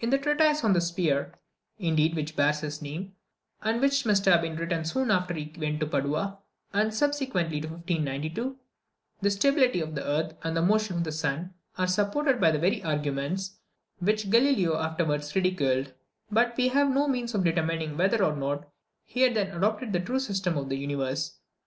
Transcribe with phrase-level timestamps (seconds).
[0.00, 1.34] In the treatise on the sphere,
[1.78, 3.12] indeed, which bears his name,
[3.62, 6.38] and which must have been written soon after he went to Padua,
[6.72, 8.56] and subsequently to 1592,
[9.20, 12.58] the stability of the earth, and the motion of the sun, are supported by the
[12.58, 13.58] very arguments
[13.98, 15.92] which Galileo afterwards ridiculed;
[16.30, 18.66] but we have no means of determining whether or not
[19.04, 21.36] he had then adopted the true system of the universe.